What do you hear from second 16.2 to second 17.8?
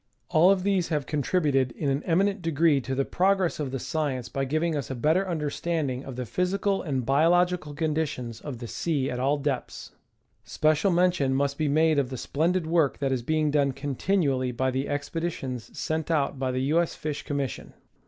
by the TJ. S. Fish Commission.